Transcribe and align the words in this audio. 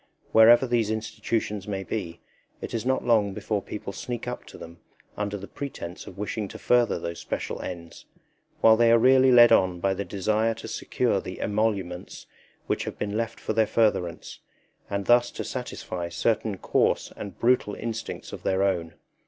Wherever 0.31 0.65
these 0.65 0.89
institutions 0.89 1.67
may 1.67 1.83
be, 1.83 2.21
it 2.59 2.73
is 2.73 2.87
not 2.87 3.05
long 3.05 3.35
before 3.35 3.61
people 3.61 3.93
sneak 3.93 4.27
up 4.27 4.45
to 4.45 4.57
them 4.57 4.79
under 5.15 5.37
the 5.37 5.47
pretence 5.47 6.07
of 6.07 6.17
wishing 6.17 6.47
to 6.47 6.57
further 6.57 6.97
those 6.97 7.19
special 7.19 7.61
ends, 7.61 8.05
while 8.61 8.75
they 8.75 8.91
are 8.91 8.97
really 8.97 9.31
led 9.31 9.51
on 9.51 9.79
by 9.79 9.93
the 9.93 10.03
desire 10.03 10.55
to 10.55 10.67
secure 10.67 11.21
the 11.21 11.39
emoluments 11.39 12.25
which 12.65 12.85
have 12.85 12.97
been 12.97 13.15
left 13.15 13.39
for 13.39 13.53
their 13.53 13.67
furtherance, 13.67 14.39
and 14.89 15.05
thus 15.05 15.29
to 15.29 15.43
satisfy 15.43 16.09
certain 16.09 16.57
coarse 16.57 17.13
and 17.15 17.37
brutal 17.37 17.75
instincts 17.75 18.33
of 18.33 18.41
their 18.41 18.63
own. 18.63 18.95